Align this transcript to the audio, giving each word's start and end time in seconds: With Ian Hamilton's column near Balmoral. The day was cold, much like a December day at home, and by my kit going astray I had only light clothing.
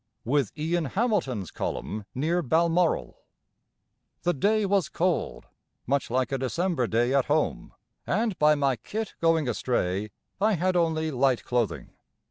With 0.25 0.51
Ian 0.57 0.85
Hamilton's 0.85 1.51
column 1.51 2.05
near 2.15 2.41
Balmoral. 2.41 3.21
The 4.23 4.33
day 4.33 4.65
was 4.65 4.89
cold, 4.89 5.45
much 5.85 6.09
like 6.09 6.31
a 6.31 6.39
December 6.39 6.87
day 6.87 7.13
at 7.13 7.25
home, 7.25 7.73
and 8.07 8.35
by 8.39 8.55
my 8.55 8.77
kit 8.77 9.13
going 9.21 9.47
astray 9.47 10.09
I 10.41 10.53
had 10.53 10.75
only 10.75 11.11
light 11.11 11.43
clothing. 11.43 11.91